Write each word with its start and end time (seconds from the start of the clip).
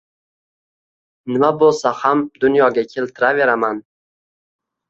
Nima 1.33 1.51
boʻlsa 1.59 1.93
ham 1.99 2.25
dunyoga 2.45 2.85
keltiraveraman. 2.95 3.83